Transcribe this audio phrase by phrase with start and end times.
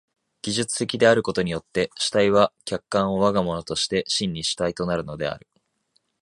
[0.41, 5.47] 技術的であることによって主体は客観を我が物として真に主体となるのである。